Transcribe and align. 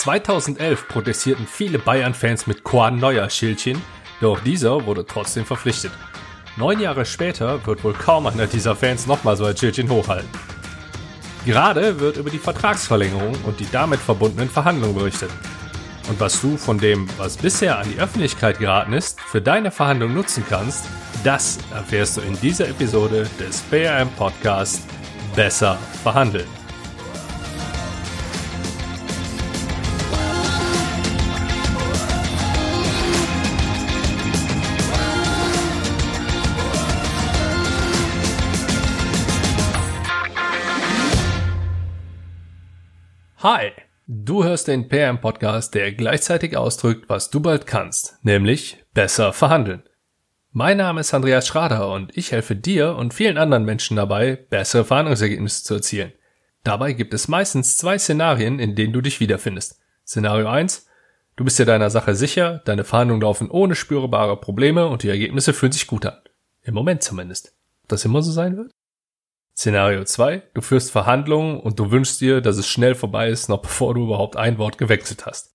2011 0.00 0.88
protestierten 0.88 1.46
viele 1.46 1.78
Bayern-Fans 1.78 2.46
mit 2.46 2.64
Quan 2.64 2.98
Neuer 2.98 3.28
Schildchen, 3.28 3.82
doch 4.22 4.40
dieser 4.40 4.86
wurde 4.86 5.04
trotzdem 5.04 5.44
verpflichtet. 5.44 5.92
Neun 6.56 6.80
Jahre 6.80 7.04
später 7.04 7.66
wird 7.66 7.84
wohl 7.84 7.92
kaum 7.92 8.26
einer 8.26 8.46
dieser 8.46 8.74
Fans 8.74 9.06
nochmal 9.06 9.36
so 9.36 9.44
ein 9.44 9.54
Schildchen 9.54 9.90
hochhalten. 9.90 10.30
Gerade 11.44 12.00
wird 12.00 12.16
über 12.16 12.30
die 12.30 12.38
Vertragsverlängerung 12.38 13.34
und 13.44 13.60
die 13.60 13.70
damit 13.70 14.00
verbundenen 14.00 14.48
Verhandlungen 14.48 14.94
berichtet. 14.94 15.30
Und 16.08 16.18
was 16.18 16.40
du 16.40 16.56
von 16.56 16.78
dem, 16.78 17.06
was 17.18 17.36
bisher 17.36 17.78
an 17.78 17.86
die 17.92 18.00
Öffentlichkeit 18.00 18.58
geraten 18.58 18.94
ist, 18.94 19.20
für 19.20 19.42
deine 19.42 19.70
Verhandlung 19.70 20.14
nutzen 20.14 20.44
kannst, 20.48 20.86
das 21.24 21.58
erfährst 21.74 22.16
du 22.16 22.22
in 22.22 22.40
dieser 22.40 22.68
Episode 22.68 23.28
des 23.38 23.60
BRM 23.60 24.08
Podcast 24.12 24.82
Besser 25.36 25.78
verhandeln. 26.02 26.59
Hi, 43.42 43.70
du 44.06 44.44
hörst 44.44 44.68
den 44.68 44.88
PM 44.88 45.18
Podcast, 45.18 45.74
der 45.74 45.92
gleichzeitig 45.92 46.58
ausdrückt, 46.58 47.08
was 47.08 47.30
du 47.30 47.40
bald 47.40 47.66
kannst, 47.66 48.18
nämlich 48.22 48.84
besser 48.92 49.32
verhandeln. 49.32 49.82
Mein 50.52 50.76
Name 50.76 51.00
ist 51.00 51.14
Andreas 51.14 51.46
Schrader 51.46 51.90
und 51.90 52.14
ich 52.18 52.32
helfe 52.32 52.54
dir 52.54 52.96
und 52.96 53.14
vielen 53.14 53.38
anderen 53.38 53.64
Menschen 53.64 53.96
dabei, 53.96 54.36
bessere 54.50 54.84
Verhandlungsergebnisse 54.84 55.64
zu 55.64 55.72
erzielen. 55.72 56.12
Dabei 56.64 56.92
gibt 56.92 57.14
es 57.14 57.28
meistens 57.28 57.78
zwei 57.78 57.96
Szenarien, 57.96 58.58
in 58.58 58.74
denen 58.74 58.92
du 58.92 59.00
dich 59.00 59.20
wiederfindest. 59.20 59.80
Szenario 60.06 60.46
1. 60.46 60.86
Du 61.36 61.44
bist 61.44 61.58
dir 61.58 61.64
deiner 61.64 61.88
Sache 61.88 62.14
sicher, 62.14 62.60
deine 62.66 62.84
Verhandlungen 62.84 63.22
laufen 63.22 63.50
ohne 63.50 63.74
spürbare 63.74 64.38
Probleme 64.38 64.86
und 64.86 65.02
die 65.02 65.08
Ergebnisse 65.08 65.54
fühlen 65.54 65.72
sich 65.72 65.86
gut 65.86 66.04
an. 66.04 66.18
Im 66.60 66.74
Moment 66.74 67.02
zumindest. 67.02 67.54
Ob 67.84 67.88
das 67.88 68.04
immer 68.04 68.20
so 68.20 68.32
sein 68.32 68.58
wird? 68.58 68.70
Szenario 69.60 70.04
2. 70.04 70.42
Du 70.54 70.62
führst 70.62 70.90
Verhandlungen 70.90 71.60
und 71.60 71.78
du 71.78 71.90
wünschst 71.90 72.18
dir, 72.22 72.40
dass 72.40 72.56
es 72.56 72.66
schnell 72.66 72.94
vorbei 72.94 73.28
ist, 73.28 73.50
noch 73.50 73.60
bevor 73.60 73.92
du 73.92 74.04
überhaupt 74.04 74.38
ein 74.38 74.56
Wort 74.56 74.78
gewechselt 74.78 75.26
hast. 75.26 75.54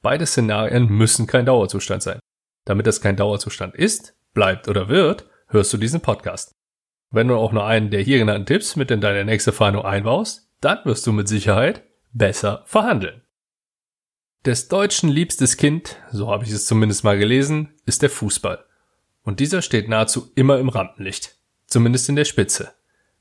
Beide 0.00 0.24
Szenarien 0.24 0.88
müssen 0.88 1.26
kein 1.26 1.44
Dauerzustand 1.44 2.02
sein. 2.02 2.18
Damit 2.64 2.86
es 2.86 3.02
kein 3.02 3.16
Dauerzustand 3.16 3.74
ist, 3.74 4.16
bleibt 4.32 4.68
oder 4.68 4.88
wird, 4.88 5.28
hörst 5.48 5.70
du 5.70 5.76
diesen 5.76 6.00
Podcast. 6.00 6.52
Wenn 7.10 7.28
du 7.28 7.36
auch 7.36 7.52
nur 7.52 7.66
einen 7.66 7.90
der 7.90 8.00
hier 8.00 8.16
genannten 8.16 8.46
Tipps 8.46 8.74
mit 8.74 8.90
in 8.90 9.02
deine 9.02 9.26
nächste 9.26 9.52
Verhandlung 9.52 9.84
einbaust, 9.84 10.48
dann 10.62 10.78
wirst 10.86 11.06
du 11.06 11.12
mit 11.12 11.28
Sicherheit 11.28 11.82
besser 12.14 12.62
verhandeln. 12.64 13.20
Des 14.46 14.68
Deutschen 14.68 15.10
liebstes 15.10 15.58
Kind, 15.58 15.98
so 16.10 16.30
habe 16.30 16.44
ich 16.44 16.52
es 16.52 16.64
zumindest 16.64 17.04
mal 17.04 17.18
gelesen, 17.18 17.74
ist 17.84 18.00
der 18.00 18.08
Fußball. 18.08 18.64
Und 19.24 19.40
dieser 19.40 19.60
steht 19.60 19.90
nahezu 19.90 20.32
immer 20.36 20.58
im 20.58 20.70
Rampenlicht. 20.70 21.36
Zumindest 21.66 22.08
in 22.08 22.16
der 22.16 22.24
Spitze. 22.24 22.72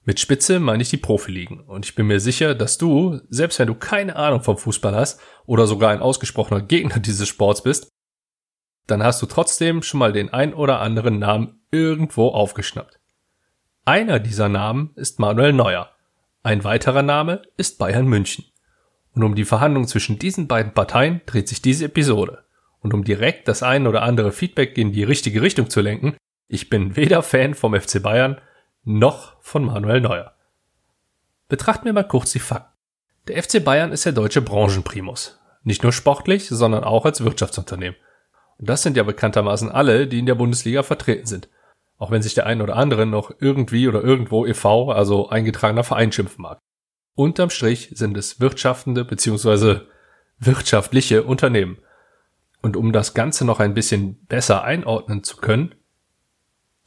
Mit 0.03 0.19
Spitze 0.19 0.59
meine 0.59 0.81
ich 0.81 0.89
die 0.89 0.97
Profiligen. 0.97 1.59
Und 1.59 1.85
ich 1.85 1.93
bin 1.93 2.07
mir 2.07 2.19
sicher, 2.19 2.55
dass 2.55 2.77
du, 2.77 3.21
selbst 3.29 3.59
wenn 3.59 3.67
du 3.67 3.75
keine 3.75 4.15
Ahnung 4.15 4.41
vom 4.41 4.57
Fußball 4.57 4.95
hast 4.95 5.19
oder 5.45 5.67
sogar 5.67 5.91
ein 5.91 6.01
ausgesprochener 6.01 6.61
Gegner 6.61 6.99
dieses 6.99 7.27
Sports 7.27 7.63
bist, 7.63 7.89
dann 8.87 9.03
hast 9.03 9.21
du 9.21 9.27
trotzdem 9.27 9.83
schon 9.83 9.99
mal 9.99 10.11
den 10.11 10.33
ein 10.33 10.53
oder 10.53 10.79
anderen 10.79 11.19
Namen 11.19 11.61
irgendwo 11.69 12.29
aufgeschnappt. 12.29 12.99
Einer 13.85 14.19
dieser 14.19 14.49
Namen 14.49 14.91
ist 14.95 15.19
Manuel 15.19 15.53
Neuer. 15.53 15.91
Ein 16.43 16.63
weiterer 16.63 17.03
Name 17.03 17.43
ist 17.57 17.77
Bayern 17.77 18.07
München. 18.07 18.45
Und 19.13 19.23
um 19.23 19.35
die 19.35 19.45
Verhandlung 19.45 19.87
zwischen 19.87 20.17
diesen 20.17 20.47
beiden 20.47 20.73
Parteien 20.73 21.21
dreht 21.25 21.47
sich 21.47 21.61
diese 21.61 21.85
Episode. 21.85 22.43
Und 22.79 22.93
um 22.93 23.03
direkt 23.03 23.47
das 23.47 23.61
ein 23.61 23.85
oder 23.85 24.01
andere 24.01 24.31
Feedback 24.31 24.77
in 24.77 24.91
die 24.91 25.03
richtige 25.03 25.41
Richtung 25.41 25.69
zu 25.69 25.81
lenken, 25.81 26.15
ich 26.47 26.69
bin 26.69 26.95
weder 26.95 27.21
Fan 27.21 27.53
vom 27.53 27.79
FC 27.79 28.01
Bayern 28.01 28.41
noch 28.83 29.41
von 29.41 29.65
Manuel 29.65 30.01
Neuer. 30.01 30.33
Betrachten 31.47 31.85
wir 31.85 31.93
mal 31.93 32.07
kurz 32.07 32.31
die 32.31 32.39
Fakten. 32.39 32.71
Der 33.27 33.41
FC 33.41 33.63
Bayern 33.63 33.91
ist 33.91 34.05
der 34.05 34.13
deutsche 34.13 34.41
Branchenprimus. 34.41 35.39
Nicht 35.63 35.83
nur 35.83 35.91
sportlich, 35.91 36.47
sondern 36.49 36.83
auch 36.83 37.05
als 37.05 37.23
Wirtschaftsunternehmen. 37.23 37.97
Und 38.57 38.69
das 38.69 38.81
sind 38.81 38.97
ja 38.97 39.03
bekanntermaßen 39.03 39.69
alle, 39.69 40.07
die 40.07 40.19
in 40.19 40.25
der 40.25 40.35
Bundesliga 40.35 40.81
vertreten 40.81 41.27
sind. 41.27 41.49
Auch 41.97 42.09
wenn 42.09 42.23
sich 42.23 42.33
der 42.33 42.47
ein 42.47 42.61
oder 42.61 42.77
andere 42.77 43.05
noch 43.05 43.31
irgendwie 43.39 43.87
oder 43.87 44.01
irgendwo 44.03 44.45
e.V., 44.47 44.91
also 44.91 45.29
eingetragener 45.29 45.83
Verein 45.83 46.11
schimpfen 46.11 46.41
mag. 46.41 46.59
Unterm 47.13 47.51
Strich 47.51 47.91
sind 47.93 48.17
es 48.17 48.39
wirtschaftende 48.39 49.05
bzw. 49.05 49.81
wirtschaftliche 50.39 51.23
Unternehmen. 51.23 51.77
Und 52.63 52.75
um 52.75 52.91
das 52.91 53.13
Ganze 53.13 53.45
noch 53.45 53.59
ein 53.59 53.75
bisschen 53.75 54.25
besser 54.25 54.63
einordnen 54.63 55.23
zu 55.23 55.37
können, 55.37 55.75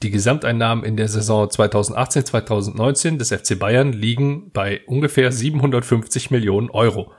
die 0.02 0.10
Gesamteinnahmen 0.10 0.84
in 0.84 0.96
der 0.96 1.08
Saison 1.08 1.46
2018-2019 1.48 3.16
des 3.16 3.32
FC 3.32 3.58
Bayern 3.58 3.92
liegen 3.92 4.50
bei 4.52 4.82
ungefähr 4.86 5.32
750 5.32 6.30
Millionen 6.30 6.70
Euro. 6.70 7.12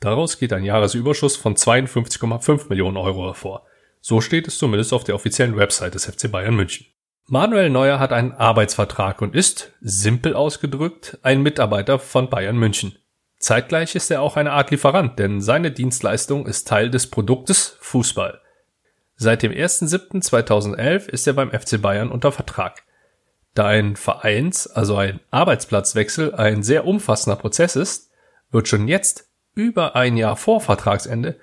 Daraus 0.00 0.38
geht 0.38 0.52
ein 0.52 0.64
Jahresüberschuss 0.64 1.36
von 1.36 1.54
52,5 1.54 2.68
Millionen 2.68 2.96
Euro 2.96 3.26
hervor. 3.26 3.64
So 4.00 4.20
steht 4.20 4.48
es 4.48 4.58
zumindest 4.58 4.92
auf 4.92 5.04
der 5.04 5.14
offiziellen 5.14 5.56
Website 5.56 5.94
des 5.94 6.06
FC 6.06 6.30
Bayern 6.30 6.56
München. 6.56 6.86
Manuel 7.28 7.70
Neuer 7.70 8.00
hat 8.00 8.12
einen 8.12 8.32
Arbeitsvertrag 8.32 9.22
und 9.22 9.36
ist, 9.36 9.72
simpel 9.80 10.34
ausgedrückt, 10.34 11.18
ein 11.22 11.42
Mitarbeiter 11.42 12.00
von 12.00 12.28
Bayern 12.28 12.58
München. 12.58 12.98
Zeitgleich 13.38 13.94
ist 13.94 14.10
er 14.10 14.22
auch 14.22 14.36
eine 14.36 14.52
Art 14.52 14.72
Lieferant, 14.72 15.18
denn 15.20 15.40
seine 15.40 15.70
Dienstleistung 15.70 16.46
ist 16.46 16.66
Teil 16.66 16.90
des 16.90 17.08
Produktes 17.08 17.76
Fußball. 17.80 18.41
Seit 19.22 19.44
dem 19.44 19.52
1.7.2011 19.52 21.08
ist 21.08 21.28
er 21.28 21.34
beim 21.34 21.52
FC 21.52 21.80
Bayern 21.80 22.10
unter 22.10 22.32
Vertrag. 22.32 22.82
Da 23.54 23.68
ein 23.68 23.94
Vereins-, 23.94 24.66
also 24.66 24.96
ein 24.96 25.20
Arbeitsplatzwechsel 25.30 26.34
ein 26.34 26.64
sehr 26.64 26.88
umfassender 26.88 27.36
Prozess 27.36 27.76
ist, 27.76 28.10
wird 28.50 28.66
schon 28.66 28.88
jetzt 28.88 29.28
über 29.54 29.94
ein 29.94 30.16
Jahr 30.16 30.34
vor 30.36 30.60
Vertragsende 30.60 31.38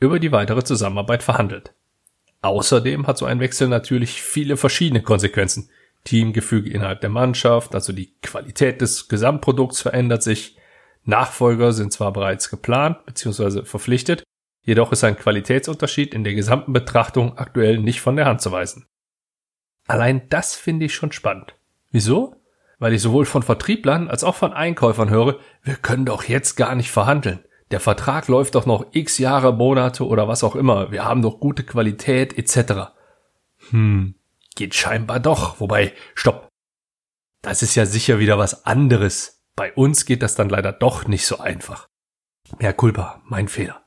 über 0.00 0.18
die 0.18 0.32
weitere 0.32 0.64
Zusammenarbeit 0.64 1.22
verhandelt. 1.22 1.72
Außerdem 2.42 3.06
hat 3.06 3.18
so 3.18 3.26
ein 3.26 3.38
Wechsel 3.38 3.68
natürlich 3.68 4.20
viele 4.22 4.56
verschiedene 4.56 5.00
Konsequenzen. 5.00 5.70
Teamgefüge 6.02 6.70
innerhalb 6.70 7.00
der 7.00 7.10
Mannschaft, 7.10 7.76
also 7.76 7.92
die 7.92 8.12
Qualität 8.22 8.80
des 8.80 9.06
Gesamtprodukts 9.06 9.82
verändert 9.82 10.24
sich. 10.24 10.56
Nachfolger 11.04 11.72
sind 11.72 11.92
zwar 11.92 12.12
bereits 12.12 12.50
geplant 12.50 13.06
bzw. 13.06 13.62
verpflichtet, 13.62 14.24
Jedoch 14.62 14.92
ist 14.92 15.04
ein 15.04 15.16
Qualitätsunterschied 15.16 16.14
in 16.14 16.24
der 16.24 16.34
gesamten 16.34 16.72
Betrachtung 16.72 17.38
aktuell 17.38 17.78
nicht 17.78 18.00
von 18.00 18.16
der 18.16 18.26
Hand 18.26 18.40
zu 18.40 18.52
weisen. 18.52 18.86
Allein 19.86 20.28
das 20.28 20.54
finde 20.54 20.86
ich 20.86 20.94
schon 20.94 21.12
spannend. 21.12 21.54
Wieso? 21.90 22.36
Weil 22.78 22.94
ich 22.94 23.02
sowohl 23.02 23.26
von 23.26 23.42
Vertrieblern 23.42 24.08
als 24.08 24.24
auch 24.24 24.36
von 24.36 24.52
Einkäufern 24.52 25.10
höre, 25.10 25.38
wir 25.62 25.74
können 25.76 26.06
doch 26.06 26.24
jetzt 26.24 26.56
gar 26.56 26.74
nicht 26.74 26.90
verhandeln. 26.90 27.44
Der 27.70 27.80
Vertrag 27.80 28.28
läuft 28.28 28.54
doch 28.54 28.66
noch 28.66 28.86
x 28.92 29.18
Jahre, 29.18 29.52
Monate 29.52 30.06
oder 30.06 30.28
was 30.28 30.42
auch 30.42 30.56
immer. 30.56 30.90
Wir 30.90 31.04
haben 31.04 31.22
doch 31.22 31.40
gute 31.40 31.62
Qualität 31.62 32.36
etc. 32.36 32.92
Hm, 33.70 34.14
geht 34.56 34.74
scheinbar 34.74 35.20
doch. 35.20 35.60
Wobei, 35.60 35.92
stopp. 36.14 36.48
Das 37.42 37.62
ist 37.62 37.74
ja 37.74 37.86
sicher 37.86 38.18
wieder 38.18 38.38
was 38.38 38.66
anderes. 38.66 39.42
Bei 39.56 39.72
uns 39.72 40.04
geht 40.04 40.22
das 40.22 40.34
dann 40.34 40.48
leider 40.48 40.72
doch 40.72 41.06
nicht 41.06 41.26
so 41.26 41.38
einfach. 41.38 41.86
Mehr 42.58 42.72
Culpa, 42.72 43.22
mein 43.24 43.48
Fehler. 43.48 43.84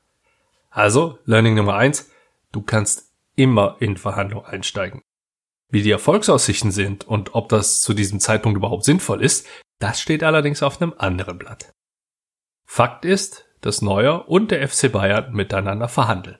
Also, 0.74 1.20
Learning 1.24 1.54
Nummer 1.54 1.76
eins, 1.76 2.10
du 2.50 2.60
kannst 2.60 3.12
immer 3.36 3.76
in 3.78 3.96
Verhandlungen 3.96 4.46
einsteigen. 4.46 5.02
Wie 5.70 5.82
die 5.82 5.92
Erfolgsaussichten 5.92 6.72
sind 6.72 7.06
und 7.06 7.36
ob 7.36 7.48
das 7.48 7.80
zu 7.80 7.94
diesem 7.94 8.18
Zeitpunkt 8.18 8.56
überhaupt 8.56 8.82
sinnvoll 8.82 9.22
ist, 9.22 9.46
das 9.78 10.00
steht 10.00 10.24
allerdings 10.24 10.64
auf 10.64 10.82
einem 10.82 10.92
anderen 10.98 11.38
Blatt. 11.38 11.72
Fakt 12.66 13.04
ist, 13.04 13.46
dass 13.60 13.82
Neuer 13.82 14.28
und 14.28 14.50
der 14.50 14.68
FC 14.68 14.90
Bayern 14.90 15.32
miteinander 15.32 15.86
verhandeln. 15.86 16.38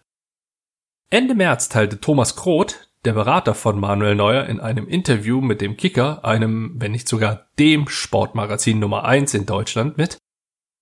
Ende 1.11 1.37
März 1.37 1.69
teilte 1.69 2.01
Thomas 2.01 2.35
Kroth, 2.35 2.91
der 3.05 3.13
Berater 3.13 3.55
von 3.55 3.79
Manuel 3.79 4.17
Neuer, 4.17 4.47
in 4.47 4.59
einem 4.59 4.89
Interview 4.89 5.41
mit 5.43 5.61
dem 5.61 5.77
Kicker, 5.77 6.25
einem, 6.25 6.75
wenn 6.81 6.91
nicht 6.91 7.07
sogar 7.07 7.47
dem 7.61 7.87
Sportmagazin 7.87 8.81
Nummer 8.81 9.05
eins 9.05 9.33
in 9.33 9.47
Deutschland 9.47 9.97
mit, 9.97 10.19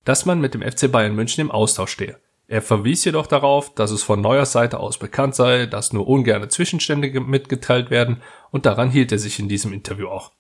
dass 0.05 0.25
man 0.25 0.41
mit 0.41 0.55
dem 0.55 0.63
FC 0.63 0.91
Bayern 0.91 1.15
München 1.15 1.43
im 1.43 1.51
Austausch 1.51 1.93
stehe. 1.93 2.19
Er 2.53 2.61
verwies 2.61 3.03
jedoch 3.07 3.27
darauf, 3.27 3.75
dass 3.75 3.91
es 3.93 4.03
von 4.03 4.21
Neuers 4.21 4.53
Seite 4.53 4.79
aus 4.79 4.99
bekannt 4.99 5.35
sei, 5.35 5.65
dass 5.65 5.95
nur 5.95 6.07
ungerne 6.07 6.49
Zwischenstände 6.49 7.19
mitgeteilt 7.19 7.89
werden 7.89 8.21
und 8.51 8.67
daran 8.67 8.91
hielt 8.91 9.11
er 9.11 9.19
sich 9.19 9.39
in 9.39 9.49
diesem 9.49 9.73
Interview 9.73 10.09
auch. 10.09 10.33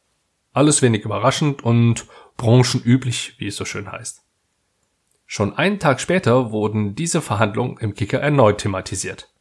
Alles 0.52 0.82
wenig 0.82 1.06
überraschend 1.06 1.64
und 1.64 2.04
branchenüblich, 2.36 3.36
wie 3.38 3.46
es 3.46 3.56
so 3.56 3.64
schön 3.64 3.90
heißt. 3.90 4.20
Schon 5.24 5.56
einen 5.56 5.78
Tag 5.78 6.02
später 6.02 6.52
wurden 6.52 6.94
diese 6.94 7.22
Verhandlungen 7.22 7.78
im 7.78 7.94
Kicker 7.94 8.20
erneut 8.20 8.58
thematisiert. 8.58 9.32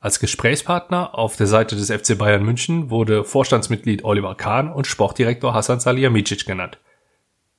Als 0.00 0.18
Gesprächspartner 0.18 1.16
auf 1.16 1.36
der 1.36 1.46
Seite 1.46 1.76
des 1.76 1.92
FC 1.92 2.18
Bayern 2.18 2.42
München 2.42 2.90
wurde 2.90 3.22
Vorstandsmitglied 3.22 4.02
Oliver 4.02 4.34
Kahn 4.34 4.72
und 4.72 4.88
Sportdirektor 4.88 5.54
Hassan 5.54 5.78
Salihamidzic 5.78 6.44
genannt. 6.44 6.80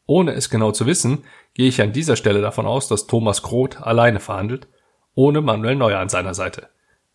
Ohne 0.07 0.31
es 0.33 0.49
genau 0.49 0.71
zu 0.71 0.87
wissen, 0.87 1.25
gehe 1.53 1.67
ich 1.67 1.81
an 1.81 1.93
dieser 1.93 2.15
Stelle 2.15 2.41
davon 2.41 2.65
aus, 2.65 2.87
dass 2.87 3.05
Thomas 3.05 3.43
Groth 3.43 3.81
alleine 3.81 4.19
verhandelt 4.19 4.67
ohne 5.17 5.41
Manuel 5.41 5.75
Neuer 5.75 5.99
an 5.99 6.09
seiner 6.09 6.35
Seite. 6.35 6.69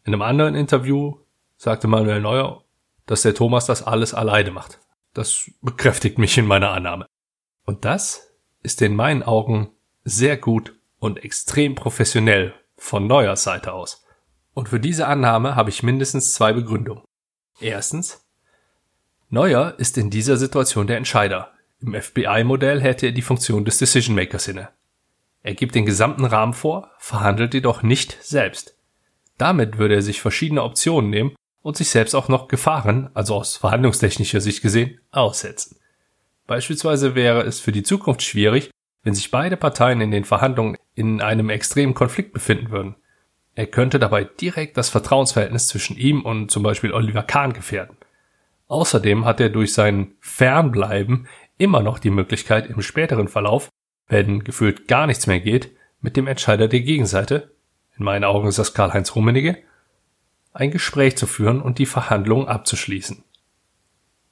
In 0.05 0.12
einem 0.12 0.23
anderen 0.23 0.56
Interview 0.56 1.19
sagte 1.56 1.87
Manuel 1.87 2.21
Neuer, 2.21 2.65
dass 3.06 3.23
der 3.23 3.33
Thomas 3.33 3.65
das 3.65 3.85
alles 3.85 4.12
alleine 4.12 4.50
macht. 4.50 4.81
Das 5.15 5.49
bekräftigt 5.61 6.19
mich 6.19 6.37
in 6.37 6.47
meiner 6.47 6.73
Annahme. 6.73 7.06
Und 7.65 7.85
das 7.85 8.35
ist 8.65 8.83
in 8.83 8.97
meinen 8.97 9.23
Augen 9.23 9.71
sehr 10.03 10.37
gut 10.37 10.75
und 10.99 11.23
extrem 11.25 11.77
professionell 11.77 12.55
von 12.77 13.06
Neuers 13.06 13.45
Seite 13.45 13.73
aus. 13.73 14.05
Und 14.53 14.69
für 14.69 14.81
diese 14.81 15.06
Annahme 15.06 15.55
habe 15.55 15.71
ich 15.71 15.85
mindestens 15.85 16.35
zwei 16.35 16.53
Begründungen. 16.53 17.05
Erstens, 17.61 18.27
Neuer 19.31 19.75
ist 19.79 19.97
in 19.97 20.11
dieser 20.11 20.37
Situation 20.37 20.88
der 20.88 20.97
Entscheider. 20.97 21.53
Im 21.82 22.00
FBI-Modell 22.00 22.81
hätte 22.81 23.06
er 23.06 23.12
die 23.12 23.23
Funktion 23.23 23.64
des 23.64 23.79
Decision 23.79 24.14
Makers 24.14 24.46
inne. 24.46 24.69
Er 25.43 25.55
gibt 25.55 25.75
den 25.75 25.84
gesamten 25.84 26.25
Rahmen 26.25 26.55
vor, 26.55 26.90
verhandelt 26.99 27.55
jedoch 27.55 27.82
nicht 27.82 28.17
selbst. 28.23 28.76
Damit 29.37 29.79
würde 29.79 29.96
er 29.96 30.02
sich 30.02 30.20
verschiedene 30.20 30.62
Optionen 30.62 31.11
nehmen 31.11 31.34
und 31.62 31.76
sich 31.76 31.90
selbst 31.90 32.14
auch 32.14 32.29
noch 32.29 32.46
Gefahren, 32.46 33.11
also 33.14 33.34
aus 33.34 33.56
verhandlungstechnischer 33.56 34.40
Sicht 34.40 34.62
gesehen, 34.62 35.00
aussetzen. 35.11 35.76
Beispielsweise 36.46 37.17
wäre 37.17 37.43
es 37.43 37.58
für 37.58 37.73
die 37.73 37.82
Zukunft 37.82 38.23
schwierig, 38.23 38.70
wenn 39.02 39.14
sich 39.14 39.32
beide 39.32 39.56
Parteien 39.56 40.00
in 40.00 40.12
den 40.12 40.25
Verhandlungen 40.25 40.76
in 40.94 41.20
einem 41.20 41.50
extremen 41.50 41.94
Konflikt 41.94 42.32
befinden 42.32 42.70
würden. 42.70 42.94
Er 43.55 43.67
könnte 43.67 43.99
dabei 43.99 44.25
direkt 44.25 44.76
das 44.76 44.88
Vertrauensverhältnis 44.88 45.67
zwischen 45.67 45.96
ihm 45.96 46.23
und 46.23 46.50
zum 46.50 46.62
Beispiel 46.62 46.93
Oliver 46.93 47.25
Kahn 47.25 47.52
gefährden. 47.52 47.96
Außerdem 48.69 49.25
hat 49.25 49.40
er 49.40 49.50
durch 49.50 49.75
sein 49.75 50.14
Fernbleiben 50.20 51.26
immer 51.62 51.81
noch 51.81 52.00
die 52.00 52.11
Möglichkeit, 52.11 52.69
im 52.69 52.82
späteren 52.82 53.29
Verlauf, 53.29 53.69
wenn 54.09 54.43
gefühlt 54.43 54.88
gar 54.88 55.06
nichts 55.06 55.29
mehr 55.29 55.38
geht, 55.38 55.70
mit 56.00 56.17
dem 56.17 56.26
Entscheider 56.26 56.67
der 56.67 56.81
Gegenseite, 56.81 57.53
in 57.97 58.05
meinen 58.05 58.25
Augen 58.25 58.49
ist 58.49 58.59
das 58.59 58.75
Karl-Heinz 58.75 59.14
Rummenigge, 59.14 59.59
ein 60.53 60.73
Gespräch 60.73 61.17
zu 61.17 61.26
führen 61.29 61.62
und 61.62 61.79
die 61.79 61.87
Verhandlungen 61.87 62.49
abzuschließen. 62.49 63.23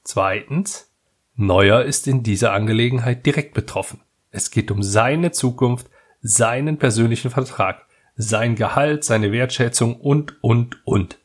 Zweitens, 0.03 0.91
Neuer 1.35 1.83
ist 1.83 2.05
in 2.05 2.21
dieser 2.21 2.51
Angelegenheit 2.51 3.25
direkt 3.25 3.53
betroffen. 3.53 4.01
Es 4.29 4.51
geht 4.51 4.69
um 4.69 4.83
seine 4.83 5.31
Zukunft, 5.31 5.87
seinen 6.21 6.77
persönlichen 6.77 7.31
Vertrag, 7.31 7.85
sein 8.17 8.55
Gehalt, 8.55 9.05
seine 9.05 9.31
Wertschätzung 9.31 9.95
und, 9.95 10.43
und, 10.43 10.85
und. 10.85 11.17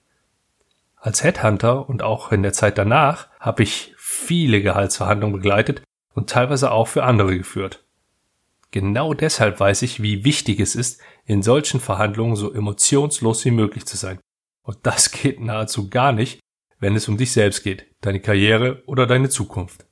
Als 0.97 1.25
Headhunter 1.25 1.89
und 1.89 2.03
auch 2.03 2.31
in 2.31 2.45
der 2.45 2.53
Zeit 2.53 2.79
danach 2.79 3.29
habe 3.41 3.65
ich 3.65 3.93
viele 3.99 4.63
Gehaltsverhandlungen 4.63 5.37
begleitet 5.37 5.83
und 6.17 6.31
teilweise 6.31 6.73
auch 6.73 6.89
für 6.89 7.05
andere 7.05 7.37
geführt. 7.37 7.85
Genau 8.71 9.15
deshalb 9.15 9.61
weiß 9.61 9.83
ich, 9.83 10.03
wie 10.03 10.25
wichtig 10.25 10.59
es 10.61 10.75
ist, 10.75 11.01
in 11.27 11.43
solchen 11.43 11.79
Verhandlungen 11.79 12.37
so 12.37 12.53
emotionslos 12.53 13.45
wie 13.45 13.51
möglich 13.51 13.85
zu 13.85 13.97
sein. 13.97 14.19
Und 14.63 14.79
das 14.83 15.13
geht 15.13 15.41
nahezu 15.41 15.89
gar 15.89 16.13
nicht, 16.13 16.41
wenn 16.81 16.97
es 16.97 17.09
um 17.09 17.19
dich 17.19 17.33
selbst 17.33 17.63
geht, 17.63 17.87
deine 18.01 18.21
Karriere 18.21 18.83
oder 18.87 19.07
deine 19.07 19.29
Zukunft. 19.29 19.87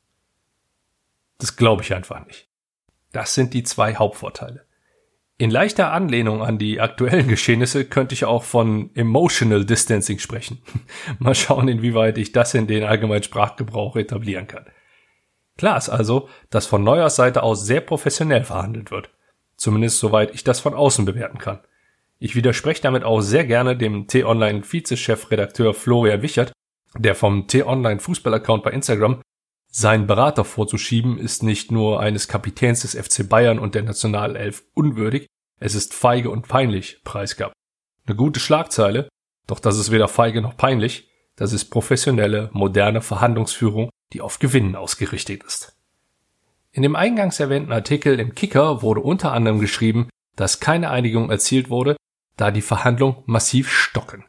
Das 1.38 1.56
glaube 1.56 1.82
ich 1.82 1.94
einfach 1.94 2.26
nicht. 2.26 2.48
Das 3.12 3.34
sind 3.34 3.54
die 3.54 3.62
zwei 3.62 3.94
Hauptvorteile. 3.94 4.66
In 5.36 5.50
leichter 5.50 5.92
Anlehnung 5.92 6.42
an 6.42 6.58
die 6.58 6.80
aktuellen 6.80 7.28
Geschehnisse 7.28 7.84
könnte 7.84 8.14
ich 8.14 8.24
auch 8.24 8.44
von 8.44 8.90
Emotional 8.94 9.64
Distancing 9.64 10.20
sprechen. 10.20 10.62
Mal 11.18 11.34
schauen, 11.34 11.68
inwieweit 11.68 12.16
ich 12.16 12.32
das 12.32 12.54
in 12.54 12.66
den 12.66 12.84
allgemeinen 12.84 13.24
Sprachgebrauch 13.24 13.96
etablieren 13.96 14.46
kann. 14.46 14.64
Klar 15.56 15.78
ist 15.78 15.88
also, 15.88 16.28
dass 16.50 16.66
von 16.66 16.82
Neuers 16.82 17.16
Seite 17.16 17.42
aus 17.42 17.64
sehr 17.64 17.80
professionell 17.80 18.44
verhandelt 18.44 18.90
wird. 18.90 19.10
Zumindest 19.56 19.98
soweit 19.98 20.34
ich 20.34 20.44
das 20.44 20.60
von 20.60 20.74
außen 20.74 21.04
bewerten 21.04 21.38
kann. 21.38 21.60
Ich 22.18 22.34
widerspreche 22.34 22.82
damit 22.82 23.04
auch 23.04 23.20
sehr 23.20 23.44
gerne 23.44 23.76
dem 23.76 24.06
T-Online 24.06 24.62
Vizechefredakteur 24.64 25.74
Florian 25.74 26.22
Wichert, 26.22 26.52
der 26.98 27.14
vom 27.14 27.46
T-Online 27.46 28.00
Fußballaccount 28.00 28.62
bei 28.62 28.70
Instagram 28.70 29.20
sein 29.76 30.06
Berater 30.06 30.44
vorzuschieben 30.44 31.18
ist 31.18 31.42
nicht 31.42 31.72
nur 31.72 31.98
eines 31.98 32.28
Kapitäns 32.28 32.82
des 32.82 32.94
FC 32.94 33.28
Bayern 33.28 33.58
und 33.58 33.74
der 33.74 33.82
Nationalelf 33.82 34.62
unwürdig, 34.72 35.26
es 35.58 35.74
ist 35.74 35.94
feige 35.94 36.30
und 36.30 36.46
peinlich, 36.46 37.00
preisgab. 37.02 37.52
Eine 38.06 38.14
gute 38.14 38.38
Schlagzeile, 38.38 39.08
doch 39.48 39.58
das 39.58 39.76
ist 39.76 39.90
weder 39.90 40.06
feige 40.06 40.40
noch 40.42 40.56
peinlich, 40.56 41.10
das 41.34 41.52
ist 41.52 41.70
professionelle, 41.70 42.50
moderne 42.52 43.00
Verhandlungsführung, 43.00 43.90
die 44.14 44.22
auf 44.22 44.38
Gewinnen 44.38 44.76
ausgerichtet 44.76 45.42
ist. 45.42 45.76
In 46.72 46.82
dem 46.82 46.96
eingangs 46.96 47.40
erwähnten 47.40 47.72
Artikel 47.72 48.18
im 48.18 48.34
Kicker 48.34 48.80
wurde 48.80 49.00
unter 49.00 49.32
anderem 49.32 49.60
geschrieben, 49.60 50.08
dass 50.36 50.60
keine 50.60 50.90
Einigung 50.90 51.30
erzielt 51.30 51.68
wurde, 51.68 51.96
da 52.36 52.50
die 52.50 52.62
Verhandlungen 52.62 53.22
massiv 53.26 53.70
stocken. 53.70 54.24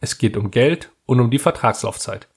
Es 0.00 0.18
geht 0.18 0.36
um 0.36 0.50
Geld 0.50 0.92
und 1.06 1.20
um 1.20 1.30
die 1.30 1.38
Vertragslaufzeit. 1.38 2.28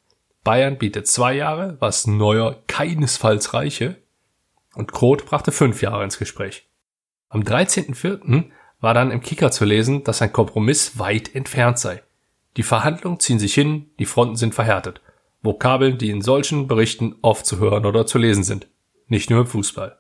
Bayern 0.43 0.77
bietet 0.77 1.07
zwei 1.07 1.33
Jahre, 1.33 1.77
was 1.79 2.07
Neuer 2.07 2.63
keinesfalls 2.67 3.53
reiche, 3.53 3.97
und 4.73 4.93
Kroth 4.93 5.25
brachte 5.25 5.51
fünf 5.51 5.81
Jahre 5.81 6.03
ins 6.03 6.17
Gespräch. 6.17 6.67
Am 7.29 7.41
13.04. 7.41 8.45
war 8.79 8.93
dann 8.93 9.11
im 9.11 9.21
Kicker 9.21 9.51
zu 9.51 9.65
lesen, 9.65 10.03
dass 10.03 10.21
ein 10.21 10.33
Kompromiss 10.33 10.97
weit 10.97 11.35
entfernt 11.35 11.77
sei. 11.77 12.01
Die 12.57 12.63
Verhandlungen 12.63 13.19
ziehen 13.19 13.37
sich 13.39 13.53
hin, 13.53 13.91
die 13.99 14.05
Fronten 14.05 14.37
sind 14.37 14.55
verhärtet. 14.55 15.01
Vokabeln, 15.41 15.97
die 15.97 16.09
in 16.09 16.21
solchen 16.21 16.67
Berichten 16.67 17.15
oft 17.21 17.45
zu 17.45 17.59
hören 17.59 17.85
oder 17.85 18.05
zu 18.05 18.17
lesen 18.17 18.43
sind. 18.43 18.67
Nicht 19.07 19.29
nur 19.29 19.41
im 19.41 19.47
Fußball. 19.47 19.97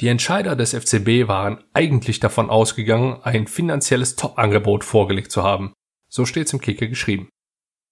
Die 0.00 0.08
Entscheider 0.08 0.56
des 0.56 0.72
FCB 0.72 1.28
waren 1.28 1.62
eigentlich 1.74 2.20
davon 2.20 2.48
ausgegangen, 2.48 3.20
ein 3.22 3.46
finanzielles 3.46 4.16
Top-Angebot 4.16 4.84
vorgelegt 4.84 5.30
zu 5.30 5.42
haben. 5.42 5.74
So 6.08 6.24
steht's 6.24 6.52
im 6.52 6.60
Kicker 6.60 6.86
geschrieben. 6.86 7.28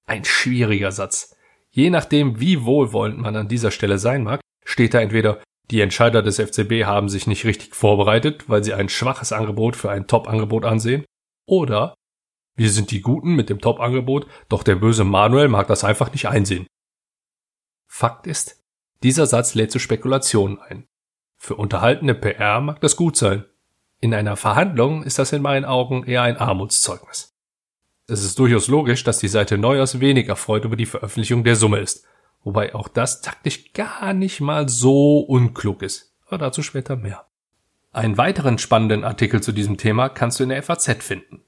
Ein 0.06 0.24
schwieriger 0.24 0.90
Satz. 0.90 1.36
Je 1.70 1.90
nachdem, 1.90 2.40
wie 2.40 2.64
wohlwollend 2.64 3.18
man 3.18 3.36
an 3.36 3.48
dieser 3.48 3.70
Stelle 3.70 3.98
sein 3.98 4.22
mag, 4.22 4.40
steht 4.64 4.94
da 4.94 5.00
entweder 5.00 5.42
die 5.70 5.82
Entscheider 5.82 6.22
des 6.22 6.40
FCB 6.40 6.84
haben 6.84 7.10
sich 7.10 7.26
nicht 7.26 7.44
richtig 7.44 7.74
vorbereitet, 7.74 8.48
weil 8.48 8.64
sie 8.64 8.72
ein 8.72 8.88
schwaches 8.88 9.32
Angebot 9.32 9.76
für 9.76 9.90
ein 9.90 10.06
Top-Angebot 10.06 10.64
ansehen, 10.64 11.04
oder 11.46 11.94
wir 12.58 12.70
sind 12.70 12.90
die 12.90 13.00
Guten 13.00 13.34
mit 13.34 13.48
dem 13.48 13.60
Top-Angebot, 13.60 14.26
doch 14.48 14.62
der 14.62 14.74
böse 14.74 15.04
Manuel 15.04 15.48
mag 15.48 15.68
das 15.68 15.84
einfach 15.84 16.12
nicht 16.12 16.28
einsehen. 16.28 16.66
Fakt 17.86 18.26
ist, 18.26 18.62
dieser 19.02 19.26
Satz 19.26 19.54
lädt 19.54 19.70
zu 19.70 19.78
Spekulationen 19.78 20.58
ein. 20.58 20.88
Für 21.36 21.54
unterhaltende 21.54 22.14
PR 22.14 22.60
mag 22.60 22.80
das 22.80 22.96
gut 22.96 23.16
sein. 23.16 23.44
In 24.00 24.12
einer 24.12 24.36
Verhandlung 24.36 25.04
ist 25.04 25.18
das 25.18 25.32
in 25.32 25.40
meinen 25.40 25.64
Augen 25.64 26.04
eher 26.04 26.22
ein 26.22 26.36
Armutszeugnis. 26.36 27.36
Es 28.08 28.24
ist 28.24 28.38
durchaus 28.38 28.66
logisch, 28.66 29.04
dass 29.04 29.18
die 29.18 29.28
Seite 29.28 29.56
Neuers 29.56 30.00
wenig 30.00 30.28
erfreut 30.28 30.64
über 30.64 30.76
die 30.76 30.86
Veröffentlichung 30.86 31.44
der 31.44 31.56
Summe 31.56 31.78
ist, 31.78 32.06
wobei 32.42 32.74
auch 32.74 32.88
das 32.88 33.20
taktisch 33.20 33.72
gar 33.72 34.12
nicht 34.14 34.40
mal 34.40 34.68
so 34.68 35.20
unklug 35.20 35.82
ist. 35.82 36.14
Aber 36.26 36.38
dazu 36.38 36.62
später 36.62 36.96
mehr. 36.96 37.26
Einen 37.92 38.18
weiteren 38.18 38.58
spannenden 38.58 39.04
Artikel 39.04 39.42
zu 39.42 39.52
diesem 39.52 39.76
Thema 39.76 40.08
kannst 40.08 40.40
du 40.40 40.42
in 40.42 40.48
der 40.50 40.62
FAZ 40.62 41.04
finden. 41.04 41.44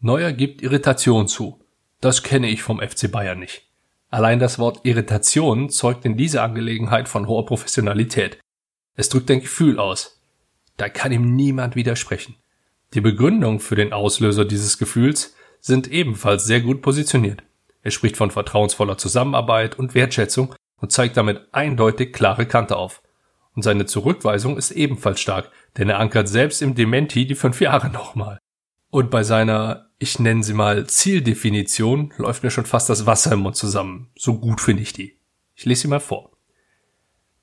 Neuer 0.00 0.32
gibt 0.32 0.62
Irritation 0.62 1.26
zu. 1.26 1.58
Das 2.00 2.22
kenne 2.22 2.48
ich 2.48 2.62
vom 2.62 2.80
FC 2.80 3.10
Bayern 3.10 3.38
nicht. 3.38 3.62
Allein 4.10 4.38
das 4.38 4.58
Wort 4.58 4.80
Irritation 4.84 5.70
zeugt 5.70 6.04
in 6.04 6.16
dieser 6.16 6.42
Angelegenheit 6.42 7.08
von 7.08 7.26
hoher 7.26 7.46
Professionalität. 7.46 8.38
Es 8.94 9.08
drückt 9.08 9.30
ein 9.30 9.40
Gefühl 9.40 9.78
aus. 9.78 10.20
Da 10.76 10.90
kann 10.90 11.12
ihm 11.12 11.34
niemand 11.34 11.76
widersprechen. 11.76 12.36
Die 12.92 13.00
Begründung 13.00 13.58
für 13.58 13.74
den 13.74 13.94
Auslöser 13.94 14.44
dieses 14.44 14.76
Gefühls 14.76 15.34
sind 15.60 15.88
ebenfalls 15.88 16.44
sehr 16.44 16.60
gut 16.60 16.82
positioniert. 16.82 17.42
Er 17.82 17.90
spricht 17.90 18.18
von 18.18 18.30
vertrauensvoller 18.30 18.98
Zusammenarbeit 18.98 19.78
und 19.78 19.94
Wertschätzung 19.94 20.54
und 20.76 20.92
zeigt 20.92 21.16
damit 21.16 21.40
eindeutig 21.52 22.12
klare 22.12 22.44
Kante 22.44 22.76
auf. 22.76 23.02
Und 23.54 23.62
seine 23.62 23.86
Zurückweisung 23.86 24.58
ist 24.58 24.72
ebenfalls 24.72 25.20
stark, 25.20 25.50
denn 25.78 25.88
er 25.88 25.98
ankert 25.98 26.28
selbst 26.28 26.60
im 26.60 26.74
Dementi 26.74 27.26
die 27.26 27.34
fünf 27.34 27.62
Jahre 27.62 27.88
nochmal. 27.92 28.38
Und 28.96 29.10
bei 29.10 29.24
seiner, 29.24 29.90
ich 29.98 30.20
nenne 30.20 30.42
sie 30.42 30.54
mal, 30.54 30.86
Zieldefinition 30.86 32.14
läuft 32.16 32.42
mir 32.42 32.50
schon 32.50 32.64
fast 32.64 32.88
das 32.88 33.04
Wasser 33.04 33.32
im 33.32 33.40
Mund 33.40 33.54
zusammen. 33.54 34.08
So 34.16 34.38
gut 34.38 34.58
finde 34.58 34.82
ich 34.82 34.94
die. 34.94 35.18
Ich 35.54 35.66
lese 35.66 35.82
sie 35.82 35.88
mal 35.88 36.00
vor. 36.00 36.30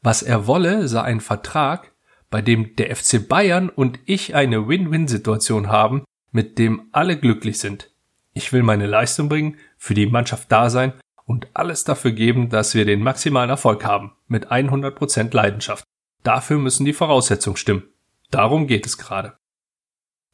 Was 0.01 0.23
er 0.23 0.47
wolle, 0.47 0.87
sei 0.87 1.03
ein 1.03 1.21
Vertrag, 1.21 1.91
bei 2.31 2.41
dem 2.41 2.75
der 2.75 2.95
FC 2.95 3.27
Bayern 3.27 3.69
und 3.69 3.99
ich 4.05 4.33
eine 4.33 4.67
Win-Win-Situation 4.67 5.67
haben, 5.67 6.05
mit 6.31 6.57
dem 6.57 6.87
alle 6.91 7.19
glücklich 7.19 7.59
sind. 7.59 7.91
Ich 8.33 8.51
will 8.51 8.63
meine 8.63 8.87
Leistung 8.87 9.29
bringen, 9.29 9.57
für 9.77 9.93
die 9.93 10.07
Mannschaft 10.07 10.51
da 10.51 10.71
sein 10.71 10.93
und 11.25 11.49
alles 11.53 11.83
dafür 11.83 12.13
geben, 12.13 12.49
dass 12.49 12.73
wir 12.73 12.85
den 12.85 13.03
maximalen 13.03 13.51
Erfolg 13.51 13.85
haben, 13.85 14.13
mit 14.27 14.51
100% 14.51 15.35
Leidenschaft. 15.35 15.83
Dafür 16.23 16.57
müssen 16.57 16.83
die 16.83 16.93
Voraussetzungen 16.93 17.57
stimmen. 17.57 17.83
Darum 18.31 18.65
geht 18.65 18.87
es 18.87 18.97
gerade. 18.97 19.37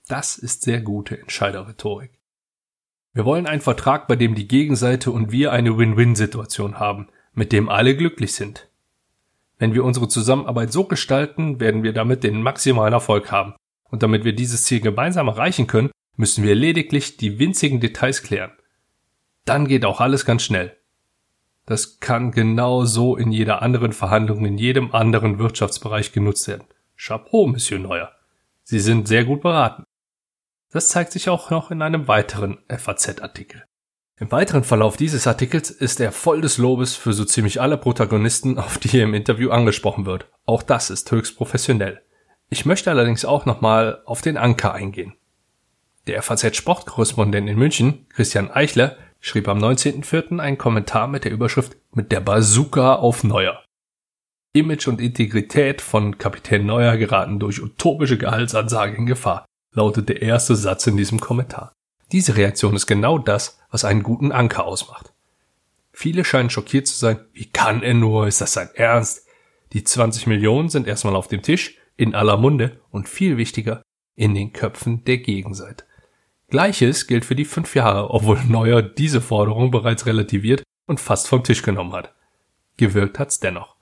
Das 0.09 0.39
ist 0.39 0.63
sehr 0.63 0.81
gute 0.81 1.19
Entscheiderrhetorik. 1.19 2.09
Wir 3.13 3.25
wollen 3.25 3.45
einen 3.45 3.61
Vertrag, 3.61 4.07
bei 4.07 4.15
dem 4.15 4.33
die 4.33 4.47
Gegenseite 4.47 5.11
und 5.11 5.31
wir 5.31 5.51
eine 5.51 5.77
Win-Win-Situation 5.77 6.79
haben, 6.79 7.09
mit 7.33 7.51
dem 7.51 7.69
alle 7.69 7.95
glücklich 7.95 8.33
sind. 8.33 8.69
Wenn 9.59 9.75
wir 9.75 9.83
unsere 9.83 10.07
Zusammenarbeit 10.07 10.71
so 10.71 10.85
gestalten, 10.85 11.59
werden 11.59 11.83
wir 11.83 11.93
damit 11.93 12.23
den 12.23 12.41
maximalen 12.41 12.93
Erfolg 12.93 13.31
haben. 13.31 13.53
Und 13.83 14.01
damit 14.01 14.23
wir 14.23 14.33
dieses 14.33 14.63
Ziel 14.63 14.81
gemeinsam 14.81 15.27
erreichen 15.27 15.67
können, 15.67 15.91
müssen 16.15 16.43
wir 16.43 16.55
lediglich 16.55 17.17
die 17.17 17.37
winzigen 17.37 17.79
Details 17.79 18.23
klären. 18.23 18.51
Dann 19.45 19.67
geht 19.67 19.85
auch 19.85 20.01
alles 20.01 20.25
ganz 20.25 20.41
schnell. 20.41 20.75
Das 21.67 21.99
kann 21.99 22.31
genau 22.31 22.83
so 22.83 23.15
in 23.15 23.31
jeder 23.31 23.61
anderen 23.61 23.93
Verhandlung 23.93 24.43
in 24.43 24.57
jedem 24.57 24.91
anderen 24.95 25.37
Wirtschaftsbereich 25.37 26.13
genutzt 26.13 26.47
werden. 26.47 26.65
Chapeau, 26.97 27.45
Monsieur 27.45 27.79
Neuer. 27.79 28.11
Sie 28.63 28.79
sind 28.79 29.07
sehr 29.07 29.23
gut 29.23 29.41
beraten. 29.41 29.83
Das 30.71 30.89
zeigt 30.89 31.11
sich 31.11 31.29
auch 31.29 31.49
noch 31.49 31.71
in 31.71 31.81
einem 31.81 32.07
weiteren 32.07 32.59
FAZ-Artikel. 32.67 33.63
Im 34.19 34.31
weiteren 34.31 34.63
Verlauf 34.63 34.97
dieses 34.97 35.25
Artikels 35.25 35.71
ist 35.71 35.99
er 35.99 36.11
voll 36.11 36.41
des 36.41 36.57
Lobes 36.57 36.95
für 36.95 37.13
so 37.13 37.25
ziemlich 37.25 37.59
alle 37.59 37.77
Protagonisten, 37.77 38.59
auf 38.59 38.77
die 38.77 38.89
hier 38.89 39.03
im 39.03 39.15
Interview 39.15 39.49
angesprochen 39.49 40.05
wird. 40.05 40.27
Auch 40.45 40.61
das 40.61 40.89
ist 40.89 41.09
höchst 41.09 41.37
professionell. 41.37 42.01
Ich 42.49 42.65
möchte 42.65 42.91
allerdings 42.91 43.25
auch 43.25 43.45
nochmal 43.45 44.01
auf 44.05 44.21
den 44.21 44.37
Anker 44.37 44.73
eingehen. 44.73 45.15
Der 46.05 46.21
FAZ-Sportkorrespondent 46.21 47.49
in 47.49 47.57
München, 47.57 48.05
Christian 48.09 48.51
Eichler, 48.51 48.97
schrieb 49.19 49.47
am 49.47 49.59
19.04. 49.59 50.39
einen 50.39 50.57
Kommentar 50.57 51.07
mit 51.07 51.23
der 51.23 51.31
Überschrift 51.31 51.77
mit 51.93 52.11
der 52.11 52.19
Bazooka 52.19 52.95
auf 52.95 53.23
Neuer. 53.23 53.63
Image 54.53 54.87
und 54.87 55.01
Integrität 55.01 55.81
von 55.81 56.17
Kapitän 56.17 56.65
Neuer 56.65 56.97
geraten 56.97 57.39
durch 57.39 57.61
utopische 57.61 58.17
Gehaltsansage 58.17 58.95
in 58.95 59.05
Gefahr, 59.05 59.45
lautet 59.71 60.09
der 60.09 60.21
erste 60.21 60.55
Satz 60.55 60.87
in 60.87 60.97
diesem 60.97 61.19
Kommentar. 61.19 61.73
Diese 62.11 62.35
Reaktion 62.37 62.75
ist 62.75 62.87
genau 62.87 63.17
das, 63.17 63.59
was 63.69 63.85
einen 63.85 64.03
guten 64.03 64.31
Anker 64.31 64.65
ausmacht. 64.65 65.13
Viele 65.91 66.23
scheinen 66.23 66.49
schockiert 66.49 66.87
zu 66.87 66.97
sein. 66.97 67.19
Wie 67.33 67.45
kann 67.45 67.83
er 67.83 67.93
nur? 67.93 68.27
Ist 68.27 68.41
das 68.41 68.53
sein 68.53 68.69
Ernst? 68.73 69.27
Die 69.73 69.83
20 69.83 70.27
Millionen 70.27 70.69
sind 70.69 70.87
erstmal 70.87 71.15
auf 71.15 71.27
dem 71.27 71.41
Tisch, 71.41 71.77
in 71.97 72.15
aller 72.15 72.37
Munde 72.37 72.79
und 72.89 73.09
viel 73.09 73.37
wichtiger, 73.37 73.83
in 74.15 74.33
den 74.33 74.53
Köpfen 74.53 75.03
der 75.03 75.17
Gegenseite. 75.17 75.83
Gleiches 76.49 77.05
gilt 77.05 77.25
für 77.25 77.35
die 77.35 77.45
fünf 77.45 77.75
Jahre, 77.75 78.09
obwohl 78.09 78.39
Neuer 78.47 78.81
diese 78.81 79.21
Forderung 79.21 79.69
bereits 79.69 80.05
relativiert 80.05 80.63
und 80.87 80.99
fast 80.99 81.27
vom 81.27 81.43
Tisch 81.43 81.61
genommen 81.61 81.93
hat. 81.93 82.15
Gewirkt 82.77 83.19
hat's 83.19 83.39
dennoch. 83.39 83.75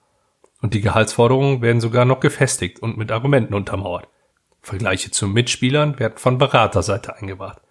Und 0.62 0.74
die 0.74 0.82
Gehaltsforderungen 0.82 1.62
werden 1.62 1.80
sogar 1.80 2.04
noch 2.04 2.20
gefestigt 2.20 2.80
und 2.80 2.98
mit 2.98 3.12
Argumenten 3.12 3.54
untermauert. 3.54 4.10
Vergleiche 4.62 5.12
zu 5.12 5.28
Mitspielern 5.28 6.00
werden 6.00 6.18
von 6.18 6.38
Beraterseite 6.38 7.16
eingebracht. 7.16 7.62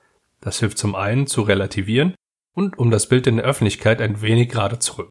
Das 0.41 0.61
hilft 0.61 0.79
zum 0.79 0.95
einen 0.95 1.27
zu 1.27 1.43
relativieren 1.43 2.15
und 2.55 2.79
um 2.79 2.91
das 2.91 3.09
Bild 3.09 3.27
in 3.27 3.37
der 3.37 3.45
Öffentlichkeit 3.45 4.01
ein 4.01 4.23
wenig 4.23 4.49
gerade 4.49 4.79
zu 4.79 4.99
rücken. 4.99 5.11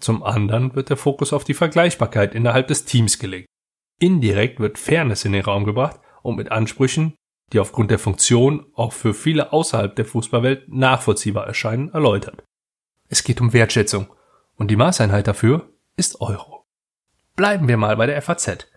Zum 0.00 0.22
anderen 0.22 0.74
wird 0.74 0.88
der 0.88 0.96
Fokus 0.96 1.32
auf 1.32 1.44
die 1.44 1.54
Vergleichbarkeit 1.54 2.34
innerhalb 2.34 2.68
des 2.68 2.84
Teams 2.84 3.18
gelegt. 3.18 3.48
Indirekt 3.98 4.60
wird 4.60 4.78
Fairness 4.78 5.24
in 5.24 5.32
den 5.32 5.44
Raum 5.44 5.64
gebracht 5.64 6.00
und 6.22 6.36
mit 6.36 6.50
Ansprüchen, 6.50 7.14
die 7.52 7.60
aufgrund 7.60 7.90
der 7.90 7.98
Funktion 7.98 8.66
auch 8.74 8.92
für 8.92 9.12
viele 9.12 9.52
außerhalb 9.52 9.94
der 9.94 10.04
Fußballwelt 10.04 10.68
nachvollziehbar 10.68 11.46
erscheinen, 11.46 11.90
erläutert. 11.90 12.42
Es 13.08 13.24
geht 13.24 13.40
um 13.40 13.52
Wertschätzung 13.52 14.06
und 14.54 14.70
die 14.70 14.76
Maßeinheit 14.76 15.26
dafür 15.26 15.70
ist 15.96 16.20
Euro. 16.20 16.64
Bleiben 17.36 17.68
wir 17.68 17.76
mal 17.76 17.96
bei 17.96 18.06
der 18.06 18.22
FAZ, 18.22 18.68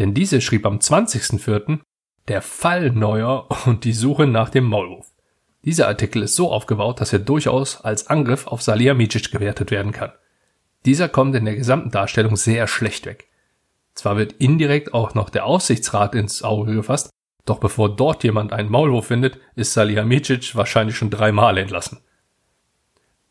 denn 0.00 0.14
diese 0.14 0.40
schrieb 0.40 0.66
am 0.66 0.78
20.04. 0.78 1.78
der 2.26 2.42
Fall 2.42 2.90
Neuer 2.90 3.46
und 3.66 3.84
die 3.84 3.92
Suche 3.92 4.26
nach 4.26 4.48
dem 4.48 4.64
Maulwurf. 4.64 5.12
Dieser 5.62 5.88
Artikel 5.88 6.22
ist 6.22 6.36
so 6.36 6.50
aufgebaut, 6.50 7.00
dass 7.00 7.12
er 7.12 7.18
durchaus 7.18 7.82
als 7.82 8.06
Angriff 8.06 8.46
auf 8.46 8.62
Salihamidzic 8.62 9.30
gewertet 9.30 9.70
werden 9.70 9.92
kann. 9.92 10.12
Dieser 10.86 11.10
kommt 11.10 11.34
in 11.36 11.44
der 11.44 11.54
gesamten 11.54 11.90
Darstellung 11.90 12.36
sehr 12.36 12.66
schlecht 12.66 13.04
weg. 13.04 13.28
Zwar 13.94 14.16
wird 14.16 14.32
indirekt 14.32 14.94
auch 14.94 15.14
noch 15.14 15.28
der 15.28 15.44
Aufsichtsrat 15.44 16.14
ins 16.14 16.42
Auge 16.42 16.74
gefasst, 16.74 17.10
doch 17.44 17.58
bevor 17.58 17.94
dort 17.94 18.24
jemand 18.24 18.54
einen 18.54 18.70
Maulwurf 18.70 19.08
findet, 19.08 19.38
ist 19.54 19.74
Salihamidzic 19.74 20.56
wahrscheinlich 20.56 20.96
schon 20.96 21.10
dreimal 21.10 21.58
entlassen. 21.58 21.98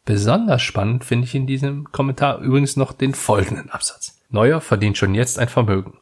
Besonders 0.06 0.62
spannend 0.62 1.04
finde 1.04 1.26
ich 1.26 1.34
in 1.34 1.48
diesem 1.48 1.92
Kommentar 1.92 2.40
übrigens 2.40 2.76
noch 2.76 2.94
den 2.94 3.16
folgenden 3.16 3.72
Absatz. 3.72 4.22
Neuer 4.30 4.62
verdient 4.62 4.98
schon 4.98 5.16
jetzt 5.16 5.40
ein 5.40 5.50
Vermögen. 5.50 5.99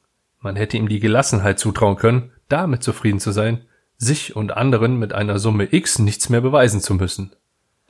Man 0.48 0.56
hätte 0.56 0.78
ihm 0.78 0.88
die 0.88 1.02
Gelassenheit 1.02 1.60
zutrauen 1.60 1.98
können, 1.98 2.32
damit 2.48 2.82
zufrieden 2.82 3.20
zu 3.20 3.34
sein, 3.34 3.66
sich 3.98 4.34
und 4.34 4.56
anderen 4.56 4.98
mit 4.98 5.12
einer 5.12 5.40
Summe 5.40 5.68
X 5.74 6.00
nichts 6.00 6.30
mehr 6.30 6.40
beweisen 6.40 6.80
zu 6.80 6.94
müssen. 6.94 7.34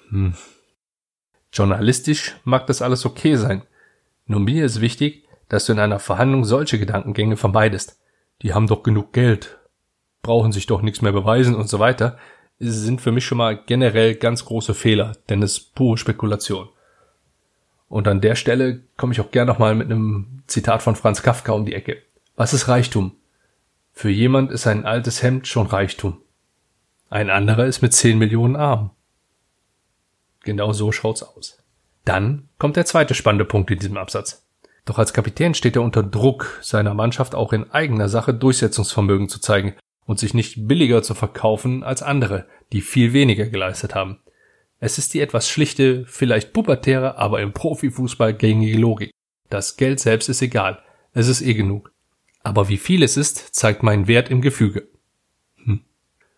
Hm. 0.10 0.34
Journalistisch 1.54 2.36
mag 2.46 2.66
das 2.66 2.82
alles 2.82 3.06
okay 3.06 3.36
sein. 3.36 3.62
Nur 4.26 4.40
mir 4.40 4.66
ist 4.66 4.82
wichtig, 4.82 5.28
dass 5.50 5.68
du 5.68 5.74
in 5.74 5.78
einer 5.78 6.00
Verhandlung 6.00 6.46
solche 6.46 6.80
Gedankengänge 6.80 7.38
vermeidest. 7.38 8.00
Die 8.42 8.56
haben 8.56 8.66
doch 8.66 8.82
genug 8.82 9.14
Geld, 9.14 9.60
brauchen 10.24 10.52
sich 10.52 10.66
doch 10.66 10.82
nichts 10.82 11.04
mehr 11.04 11.12
beweisen 11.12 11.54
und 11.54 11.70
so 11.70 11.78
weiter, 11.78 12.18
sind 12.58 13.02
für 13.02 13.12
mich 13.12 13.26
schon 13.28 13.38
mal 13.38 13.56
generell 13.68 14.16
ganz 14.16 14.46
große 14.46 14.74
Fehler, 14.74 15.12
denn 15.30 15.44
es 15.44 15.60
ist 15.60 15.76
pure 15.76 16.00
Spekulation. 16.00 16.70
Und 17.88 18.08
an 18.08 18.20
der 18.20 18.34
Stelle 18.34 18.82
komme 18.98 19.14
ich 19.14 19.22
auch 19.22 19.30
gern 19.30 19.46
nochmal 19.46 19.76
mit 19.76 19.92
einem 19.92 20.42
Zitat 20.48 20.82
von 20.82 20.96
Franz 20.96 21.22
Kafka 21.22 21.52
um 21.52 21.64
die 21.64 21.76
Ecke. 21.76 22.02
Was 22.39 22.53
ist 22.53 22.67
Reichtum? 22.67 23.13
Für 23.94 24.12
jemand 24.12 24.51
ist 24.51 24.67
ein 24.67 24.86
altes 24.86 25.24
Hemd 25.24 25.48
schon 25.48 25.65
Reichtum. 25.65 26.22
Ein 27.10 27.32
anderer 27.32 27.65
ist 27.65 27.82
mit 27.82 27.94
10 27.94 28.20
Millionen 28.20 28.56
arm. 28.56 28.91
Genau 30.44 30.72
so 30.72 30.91
schaut's 30.91 31.24
aus. 31.24 31.58
Dann 32.06 32.48
kommt 32.60 32.75
der 32.75 32.86
zweite 32.86 33.15
spannende 33.15 33.44
Punkt 33.44 33.72
in 33.72 33.79
diesem 33.79 33.98
Absatz. 33.98 34.46
Doch 34.86 35.00
als 35.00 35.13
Kapitän 35.13 35.56
steht 35.56 35.77
er 35.77 35.82
unter 35.82 36.03
Druck, 36.03 36.60
seiner 36.62 36.94
Mannschaft 36.94 37.34
auch 37.34 37.53
in 37.53 37.72
eigener 37.72 38.08
Sache 38.08 38.36
Durchsetzungsvermögen 38.36 39.29
zu 39.29 39.39
zeigen 39.39 39.74
und 40.06 40.20
sich 40.20 40.36
nicht 40.36 40.67
billiger 40.67 41.01
zu 41.01 41.15
verkaufen 41.15 41.82
als 41.82 42.03
andere, 42.03 42.46
die 42.72 42.82
viel 42.82 43.13
weniger 43.13 43.48
geleistet 43.48 43.96
haben. 43.96 44.20
Es 44.79 45.00
ist 45.00 45.15
die 45.15 45.22
etwas 45.22 45.50
schlichte, 45.50 46.06
vielleicht 46.06 46.53
pubertäre, 46.53 47.17
aber 47.17 47.41
im 47.41 47.53
Profifußball 47.53 48.36
gängige 48.36 48.77
Logik. 48.77 49.12
Das 49.50 49.75
Geld 49.75 50.00
selbst 50.00 50.29
ist 50.29 50.44
egal. 50.44 50.84
Es 51.13 51.27
ist 51.27 51.41
eh 51.41 51.56
genug. 51.56 51.91
Aber 52.48 52.70
wie 52.70 52.77
viel 52.77 53.04
es 53.04 53.18
ist, 53.18 53.54
zeigt 53.54 53.84
meinen 53.84 54.08
Wert 54.08 54.32
im 54.32 54.39
Gefüge. 54.39 54.88
Hm. 55.66 55.82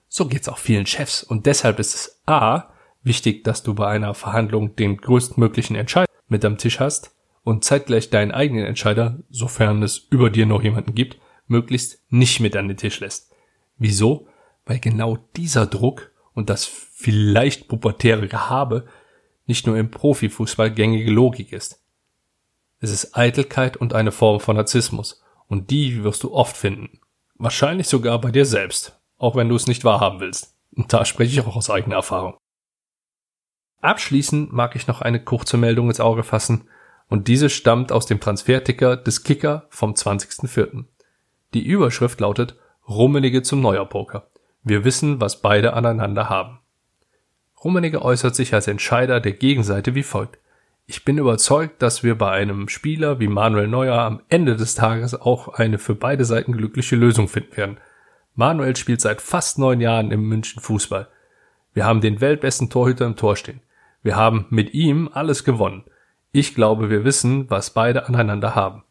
So 0.07 0.25
geht's 0.25 0.49
auch 0.49 0.57
vielen 0.57 0.87
Chefs 0.87 1.21
und 1.21 1.45
deshalb 1.45 1.77
ist 1.77 1.93
es 1.93 2.21
A 2.25 2.73
wichtig, 3.03 3.43
dass 3.43 3.61
du 3.61 3.75
bei 3.75 3.87
einer 3.87 4.15
Verhandlung 4.15 4.75
den 4.75 4.97
größtmöglichen 4.97 5.75
Entscheider 5.75 6.11
mit 6.27 6.43
am 6.43 6.57
Tisch 6.57 6.79
hast 6.79 7.15
und 7.43 7.63
zeitgleich 7.63 8.09
deinen 8.09 8.31
eigenen 8.31 8.65
Entscheider, 8.65 9.19
sofern 9.29 9.83
es 9.83 9.99
über 10.09 10.31
dir 10.31 10.47
noch 10.47 10.63
jemanden 10.63 10.95
gibt, 10.95 11.19
möglichst 11.45 12.01
nicht 12.09 12.39
mit 12.39 12.55
an 12.55 12.67
den 12.67 12.77
Tisch 12.77 12.99
lässt. 13.01 13.31
Wieso? 13.77 14.27
Weil 14.65 14.79
genau 14.79 15.17
dieser 15.35 15.67
Druck 15.67 16.11
und 16.33 16.49
das 16.49 16.65
vielleicht 16.65 17.67
pubertäre 17.67 18.27
Gehabe 18.27 18.87
nicht 19.45 19.67
nur 19.67 19.77
im 19.77 19.91
Profifußball 19.91 20.71
gängige 20.71 21.11
Logik 21.11 21.53
ist. 21.53 21.83
Es 22.79 22.89
ist 22.89 23.15
Eitelkeit 23.15 23.77
und 23.77 23.93
eine 23.93 24.11
Form 24.11 24.39
von 24.39 24.55
Narzissmus 24.55 25.21
und 25.49 25.71
die 25.71 26.03
wirst 26.05 26.23
du 26.23 26.33
oft 26.33 26.55
finden. 26.55 27.01
Wahrscheinlich 27.35 27.87
sogar 27.87 28.21
bei 28.21 28.31
dir 28.31 28.45
selbst, 28.45 28.97
auch 29.17 29.35
wenn 29.35 29.49
du 29.49 29.55
es 29.55 29.67
nicht 29.67 29.83
wahrhaben 29.83 30.21
willst. 30.21 30.55
Und 30.75 30.93
da 30.93 31.03
spreche 31.03 31.33
ich 31.33 31.45
auch 31.45 31.55
aus 31.57 31.69
eigener 31.69 31.95
Erfahrung. 31.95 32.37
Abschließend 33.81 34.53
mag 34.53 34.75
ich 34.75 34.87
noch 34.87 35.01
eine 35.01 35.21
kurze 35.21 35.57
Meldung 35.57 35.89
ins 35.89 35.99
Auge 35.99 36.23
fassen, 36.23 36.69
und 37.07 37.27
diese 37.27 37.49
stammt 37.49 37.91
aus 37.91 38.05
dem 38.05 38.19
Transferticker 38.19 38.95
des 38.95 39.23
Kicker 39.23 39.65
vom 39.69 39.93
20.04. 39.93 40.85
Die 41.55 41.65
Überschrift 41.65 42.19
lautet 42.19 42.55
Rummenige 42.87 43.41
zum 43.41 43.61
Neuerpoker. 43.61 44.29
Wir 44.63 44.83
wissen, 44.83 45.19
was 45.19 45.41
beide 45.41 45.73
aneinander 45.73 46.29
haben. 46.29 46.59
Rummenige 47.63 48.03
äußert 48.03 48.35
sich 48.35 48.53
als 48.53 48.67
Entscheider 48.67 49.19
der 49.19 49.33
Gegenseite 49.33 49.95
wie 49.95 50.03
folgt. 50.03 50.37
Ich 50.91 51.05
bin 51.05 51.19
überzeugt, 51.19 51.83
dass 51.83 52.01
wir 52.01 52.17
bei 52.17 52.31
einem 52.31 52.67
Spieler 52.67 53.19
wie 53.19 53.27
Manuel 53.27 53.67
Neuer 53.67 53.99
am 53.99 54.23
Ende 54.27 54.55
des 54.55 54.73
Tages 54.73 55.13
auch 55.13 55.49
eine 55.49 55.77
für 55.77 55.93
beide 55.93 56.25
Seiten 56.25 56.53
glückliche 56.53 56.95
Lösung 56.95 57.27
finden 57.27 57.55
werden. 57.57 57.77
Manuel 58.33 58.75
spielt 58.75 58.99
seit 58.99 59.21
fast 59.21 59.59
neun 59.59 59.81
Jahren 59.81 60.09
im 60.09 60.23
München 60.23 60.63
Fußball. 60.63 61.07
Wir 61.75 61.85
haben 61.85 62.01
den 62.01 62.21
weltbesten 62.21 62.71
Torhüter 62.71 63.05
im 63.05 63.15
Tor 63.15 63.35
stehen. 63.35 63.61
Wir 64.01 64.15
haben 64.15 64.47
mit 64.49 64.73
ihm 64.73 65.11
alles 65.13 65.43
gewonnen. 65.43 65.83
Ich 66.31 66.55
glaube, 66.55 66.89
wir 66.89 67.05
wissen, 67.05 67.47
was 67.51 67.69
beide 67.69 68.07
aneinander 68.07 68.55
haben. 68.55 68.83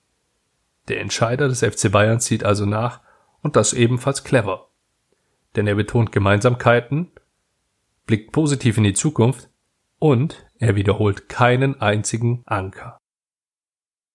Der 0.87 1.01
Entscheider 1.01 1.49
des 1.49 1.65
FC 1.65 1.91
Bayern 1.91 2.21
zieht 2.21 2.45
also 2.45 2.65
nach 2.65 3.01
und 3.43 3.57
das 3.57 3.73
ebenfalls 3.73 4.23
clever. 4.23 4.69
Denn 5.57 5.67
er 5.67 5.75
betont 5.75 6.13
Gemeinsamkeiten, 6.13 7.11
blickt 8.07 8.31
positiv 8.31 8.79
in 8.79 8.85
die 8.85 8.95
Zukunft 8.95 9.51
und 9.99 10.48
er 10.59 10.77
wiederholt 10.77 11.29
keinen 11.29 11.81
einzigen 11.81 12.43
Anker. 12.47 12.99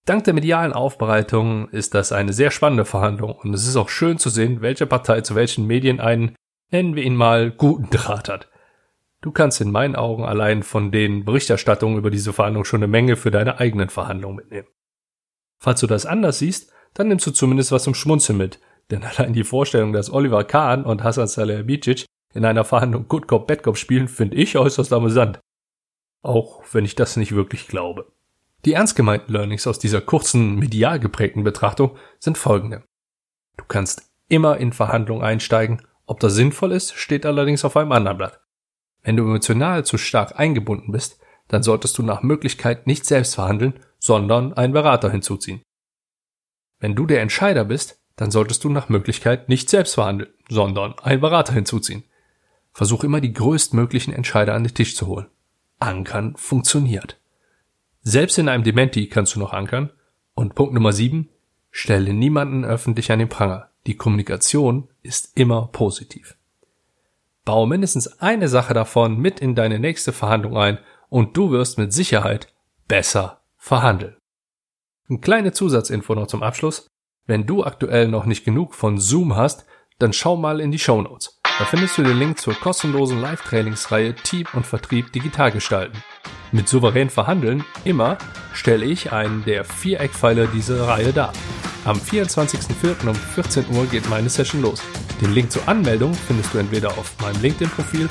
Dank 0.06 0.24
der 0.24 0.34
medialen 0.34 0.74
Aufbereitung 0.74 1.68
ist 1.70 1.94
das 1.94 2.12
eine 2.12 2.34
sehr 2.34 2.50
spannende 2.50 2.84
Verhandlung 2.84 3.32
und 3.32 3.54
es 3.54 3.66
ist 3.66 3.76
auch 3.76 3.88
schön 3.88 4.18
zu 4.18 4.28
sehen, 4.28 4.60
welche 4.60 4.86
Partei 4.86 5.22
zu 5.22 5.34
welchen 5.34 5.66
Medien 5.66 5.98
einen, 5.98 6.36
nennen 6.70 6.94
wir 6.94 7.02
ihn 7.02 7.16
mal, 7.16 7.50
guten 7.50 7.88
Draht 7.88 8.28
hat. 8.28 8.50
Du 9.22 9.32
kannst 9.32 9.62
in 9.62 9.70
meinen 9.70 9.96
Augen 9.96 10.24
allein 10.24 10.62
von 10.62 10.92
den 10.92 11.24
Berichterstattungen 11.24 11.96
über 11.96 12.10
diese 12.10 12.34
Verhandlung 12.34 12.66
schon 12.66 12.80
eine 12.80 12.88
Menge 12.88 13.16
für 13.16 13.30
deine 13.30 13.58
eigenen 13.58 13.88
Verhandlungen 13.88 14.36
mitnehmen. 14.36 14.68
Falls 15.58 15.80
du 15.80 15.86
das 15.86 16.04
anders 16.04 16.40
siehst, 16.40 16.70
dann 16.92 17.08
nimmst 17.08 17.26
du 17.26 17.30
zumindest 17.30 17.72
was 17.72 17.84
zum 17.84 17.94
Schmunzeln 17.94 18.36
mit, 18.36 18.60
denn 18.90 19.02
allein 19.16 19.32
die 19.32 19.44
Vorstellung, 19.44 19.94
dass 19.94 20.12
Oliver 20.12 20.44
Kahn 20.44 20.84
und 20.84 21.02
Hassan 21.02 21.26
Salihamidzic 21.26 22.04
in 22.34 22.44
einer 22.44 22.64
Verhandlung 22.64 23.08
Good 23.08 23.26
Cop, 23.26 23.46
Bad 23.46 23.62
Cop 23.62 23.78
spielen, 23.78 24.08
finde 24.08 24.36
ich 24.36 24.58
äußerst 24.58 24.92
amüsant. 24.92 25.40
Auch 26.24 26.62
wenn 26.72 26.86
ich 26.86 26.94
das 26.94 27.18
nicht 27.18 27.32
wirklich 27.32 27.68
glaube. 27.68 28.10
Die 28.64 28.72
ernst 28.72 28.96
gemeinten 28.96 29.30
Learnings 29.30 29.66
aus 29.66 29.78
dieser 29.78 30.00
kurzen, 30.00 30.56
medial 30.56 30.98
geprägten 30.98 31.44
Betrachtung 31.44 31.98
sind 32.18 32.38
folgende. 32.38 32.82
Du 33.58 33.64
kannst 33.68 34.10
immer 34.28 34.56
in 34.56 34.72
Verhandlungen 34.72 35.22
einsteigen. 35.22 35.82
Ob 36.06 36.20
das 36.20 36.34
sinnvoll 36.34 36.72
ist, 36.72 36.94
steht 36.94 37.26
allerdings 37.26 37.62
auf 37.64 37.76
einem 37.76 37.92
anderen 37.92 38.16
Blatt. 38.16 38.40
Wenn 39.02 39.18
du 39.18 39.24
emotional 39.24 39.84
zu 39.84 39.98
stark 39.98 40.38
eingebunden 40.38 40.92
bist, 40.92 41.20
dann 41.48 41.62
solltest 41.62 41.98
du 41.98 42.02
nach 42.02 42.22
Möglichkeit 42.22 42.86
nicht 42.86 43.04
selbst 43.04 43.34
verhandeln, 43.34 43.78
sondern 43.98 44.54
einen 44.54 44.72
Berater 44.72 45.10
hinzuziehen. 45.10 45.60
Wenn 46.78 46.94
du 46.94 47.04
der 47.04 47.20
Entscheider 47.20 47.66
bist, 47.66 48.00
dann 48.16 48.30
solltest 48.30 48.64
du 48.64 48.70
nach 48.70 48.88
Möglichkeit 48.88 49.50
nicht 49.50 49.68
selbst 49.68 49.92
verhandeln, 49.94 50.32
sondern 50.48 50.98
einen 51.00 51.20
Berater 51.20 51.52
hinzuziehen. 51.52 52.04
Versuch 52.72 53.04
immer 53.04 53.20
die 53.20 53.34
größtmöglichen 53.34 54.14
Entscheider 54.14 54.54
an 54.54 54.64
den 54.64 54.74
Tisch 54.74 54.96
zu 54.96 55.06
holen. 55.06 55.26
Ankern 55.78 56.36
funktioniert. 56.36 57.18
Selbst 58.02 58.38
in 58.38 58.48
einem 58.48 58.64
Dementi 58.64 59.08
kannst 59.08 59.34
du 59.34 59.40
noch 59.40 59.52
ankern. 59.52 59.90
Und 60.34 60.54
Punkt 60.54 60.74
Nummer 60.74 60.92
sieben, 60.92 61.30
stelle 61.70 62.12
niemanden 62.12 62.64
öffentlich 62.64 63.10
an 63.12 63.18
den 63.18 63.28
Pranger. 63.28 63.70
Die 63.86 63.96
Kommunikation 63.96 64.88
ist 65.02 65.36
immer 65.36 65.68
positiv. 65.68 66.36
Baue 67.44 67.68
mindestens 67.68 68.20
eine 68.20 68.48
Sache 68.48 68.74
davon 68.74 69.18
mit 69.18 69.40
in 69.40 69.54
deine 69.54 69.78
nächste 69.78 70.12
Verhandlung 70.12 70.56
ein 70.56 70.78
und 71.08 71.36
du 71.36 71.50
wirst 71.50 71.78
mit 71.78 71.92
Sicherheit 71.92 72.52
besser 72.88 73.42
verhandeln. 73.56 74.16
Eine 75.08 75.20
kleine 75.20 75.52
Zusatzinfo 75.52 76.14
noch 76.14 76.26
zum 76.26 76.42
Abschluss. 76.42 76.88
Wenn 77.26 77.46
du 77.46 77.64
aktuell 77.64 78.08
noch 78.08 78.26
nicht 78.26 78.44
genug 78.44 78.74
von 78.74 78.98
Zoom 78.98 79.36
hast, 79.36 79.66
dann 79.98 80.12
schau 80.12 80.36
mal 80.36 80.60
in 80.60 80.70
die 80.70 80.78
Show 80.78 81.00
Notes. 81.02 81.40
Da 81.56 81.64
findest 81.64 81.96
du 81.96 82.02
den 82.02 82.18
Link 82.18 82.40
zur 82.40 82.54
kostenlosen 82.54 83.20
Live-Trainingsreihe 83.20 84.16
Team 84.16 84.44
und 84.54 84.66
Vertrieb 84.66 85.12
digital 85.12 85.52
gestalten. 85.52 86.02
Mit 86.50 86.68
souverän 86.68 87.10
verhandeln, 87.10 87.64
immer, 87.84 88.18
stelle 88.52 88.84
ich 88.84 89.12
einen 89.12 89.44
der 89.44 89.64
vier 89.64 90.00
Eckpfeiler 90.00 90.48
dieser 90.48 90.88
Reihe 90.88 91.12
dar. 91.12 91.32
Am 91.84 91.96
24.04. 91.96 93.08
um 93.08 93.14
14 93.14 93.66
Uhr 93.70 93.86
geht 93.86 94.08
meine 94.10 94.28
Session 94.28 94.62
los. 94.62 94.82
Den 95.20 95.32
Link 95.32 95.52
zur 95.52 95.68
Anmeldung 95.68 96.12
findest 96.14 96.52
du 96.52 96.58
entweder 96.58 96.88
auf 96.98 97.14
meinem 97.20 97.40
LinkedIn-Profil 97.40 98.08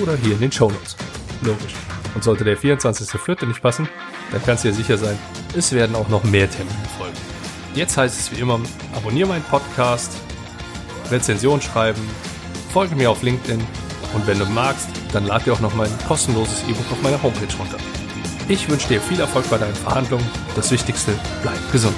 oder 0.00 0.14
hier 0.16 0.34
in 0.34 0.40
den 0.40 0.52
Show 0.52 0.70
Notes. 0.70 0.96
Logisch. 1.42 1.74
Und 2.14 2.22
sollte 2.22 2.44
der 2.44 2.56
24.04. 2.56 3.46
nicht 3.46 3.60
passen, 3.60 3.88
dann 4.30 4.42
kannst 4.44 4.62
du 4.62 4.68
dir 4.68 4.74
sicher 4.74 4.98
sein, 4.98 5.18
es 5.56 5.72
werden 5.72 5.96
auch 5.96 6.08
noch 6.08 6.22
mehr 6.22 6.48
Termine 6.48 6.76
folgen. 6.96 7.16
Jetzt 7.74 7.96
heißt 7.96 8.20
es 8.20 8.30
wie 8.30 8.40
immer, 8.40 8.60
abonniere 8.94 9.30
meinen 9.30 9.42
Podcast, 9.42 10.12
Rezension 11.10 11.60
schreiben, 11.60 12.00
folge 12.74 12.96
mir 12.96 13.08
auf 13.08 13.22
LinkedIn 13.22 13.64
und 14.14 14.26
wenn 14.26 14.40
du 14.40 14.46
magst, 14.46 14.88
dann 15.12 15.26
lad 15.26 15.46
dir 15.46 15.52
auch 15.52 15.60
noch 15.60 15.76
mein 15.76 15.90
kostenloses 16.08 16.64
E-Book 16.64 16.90
auf 16.90 17.00
meiner 17.02 17.22
Homepage 17.22 17.56
runter. 17.56 17.76
Ich 18.48 18.68
wünsche 18.68 18.88
dir 18.88 19.00
viel 19.00 19.20
Erfolg 19.20 19.48
bei 19.48 19.58
deinen 19.58 19.76
Verhandlungen. 19.76 20.26
Das 20.56 20.72
Wichtigste, 20.72 21.12
bleib 21.40 21.70
gesund. 21.70 21.94